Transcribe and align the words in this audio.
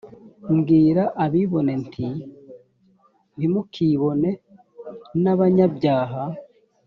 mbwira 0.55 1.03
abibone 1.23 1.73
nti 1.85 2.07
ntimuk 3.35 3.73
bone 3.99 4.31
n 5.23 5.23
abanyabyaha 5.33 6.21